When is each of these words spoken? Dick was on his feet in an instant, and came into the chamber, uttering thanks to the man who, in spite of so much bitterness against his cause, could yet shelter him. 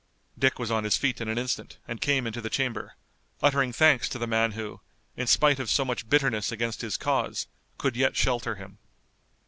Dick 0.35 0.57
was 0.57 0.71
on 0.71 0.83
his 0.83 0.97
feet 0.97 1.21
in 1.21 1.27
an 1.29 1.37
instant, 1.37 1.77
and 1.87 2.01
came 2.01 2.25
into 2.25 2.41
the 2.41 2.49
chamber, 2.49 2.95
uttering 3.43 3.71
thanks 3.71 4.09
to 4.09 4.17
the 4.17 4.25
man 4.25 4.53
who, 4.53 4.81
in 5.15 5.27
spite 5.27 5.59
of 5.59 5.69
so 5.69 5.85
much 5.85 6.09
bitterness 6.09 6.51
against 6.51 6.81
his 6.81 6.97
cause, 6.97 7.45
could 7.77 7.95
yet 7.95 8.15
shelter 8.15 8.55
him. 8.55 8.79